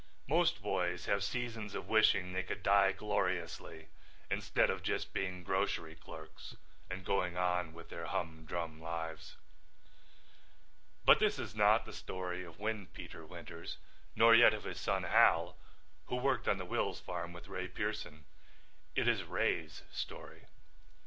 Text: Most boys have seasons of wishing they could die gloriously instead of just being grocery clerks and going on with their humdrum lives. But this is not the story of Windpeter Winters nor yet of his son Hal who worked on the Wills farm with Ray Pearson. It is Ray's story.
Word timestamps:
Most 0.27 0.63
boys 0.63 1.05
have 1.05 1.23
seasons 1.23 1.75
of 1.75 1.87
wishing 1.87 2.33
they 2.33 2.41
could 2.41 2.63
die 2.63 2.91
gloriously 2.91 3.89
instead 4.31 4.71
of 4.71 4.81
just 4.81 5.13
being 5.13 5.43
grocery 5.43 5.93
clerks 5.93 6.55
and 6.89 7.05
going 7.05 7.37
on 7.37 7.71
with 7.71 7.89
their 7.89 8.07
humdrum 8.07 8.81
lives. 8.81 9.35
But 11.05 11.19
this 11.19 11.37
is 11.37 11.53
not 11.53 11.85
the 11.85 11.93
story 11.93 12.43
of 12.43 12.57
Windpeter 12.57 13.27
Winters 13.27 13.77
nor 14.15 14.33
yet 14.33 14.55
of 14.55 14.63
his 14.63 14.79
son 14.79 15.03
Hal 15.03 15.55
who 16.07 16.15
worked 16.15 16.47
on 16.47 16.57
the 16.57 16.65
Wills 16.65 16.99
farm 16.99 17.31
with 17.31 17.47
Ray 17.47 17.67
Pearson. 17.67 18.25
It 18.95 19.07
is 19.07 19.21
Ray's 19.21 19.83
story. 19.91 20.45